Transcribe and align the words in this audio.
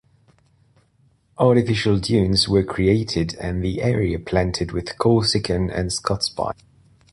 Artificial 1.37 1.99
dunes 1.99 2.49
were 2.49 2.63
created 2.63 3.35
and 3.35 3.63
the 3.63 3.83
area 3.83 4.17
planted 4.17 4.71
with 4.71 4.97
Corsican 4.97 5.69
and 5.69 5.93
Scots 5.93 6.27
pine. 6.27 6.55